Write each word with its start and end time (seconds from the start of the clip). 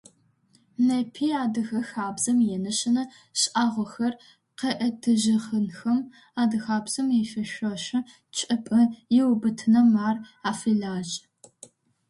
Непи 0.87 1.27
адыгэ 1.43 1.81
хабзэм 1.89 2.37
инэшэнэ 2.55 3.03
шӏагъохэр 3.39 4.13
къэӏэтыжьыгъэнхэм, 4.59 5.99
адыгабзэм 6.41 7.07
ифэшъошэ 7.21 7.99
чӏыпӏэ 8.35 8.81
ыубытыным 9.23 9.89
ар 10.07 10.17
афэлажьэ. 10.49 11.21